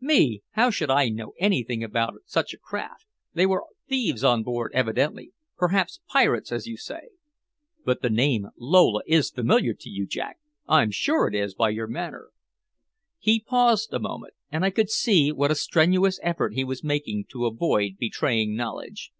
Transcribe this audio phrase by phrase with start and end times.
[0.00, 0.42] "Me!
[0.54, 3.06] How should I know anything about such a craft?
[3.32, 7.10] They were thieves on board evidently perhaps pirates, as you say."
[7.84, 10.38] "But the name Lola is familiar to you, Jack!
[10.66, 12.30] I'm sure it is, by your manner."
[13.20, 17.26] He paused a moment, and I could see what a strenuous effort he was making
[17.28, 19.12] to avoid betraying knowledge.